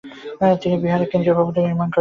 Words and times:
তিনি 0.61 0.75
বিহারের 0.83 1.09
কেন্দ্রীয় 1.11 1.35
ভবনটির 1.37 1.65
নির্মাণ 1.65 1.77
করেন। 1.77 1.89